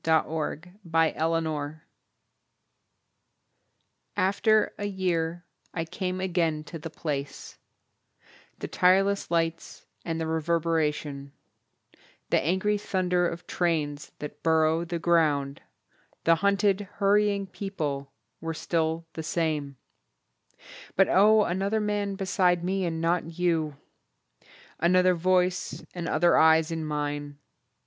[0.03, 0.73] IN A SUBWAY
[1.13, 1.81] STATION
[4.17, 7.59] AFTER a year I came again to the place;
[8.57, 11.33] The tireless lights and the reverberation,
[12.31, 15.61] The angry thunder of trains that burrow the ground,
[16.23, 19.77] The hunted, hurrying people were still the same
[20.95, 23.77] But oh, another man beside me and not you!
[24.79, 27.37] Another voice and other eyes in mine!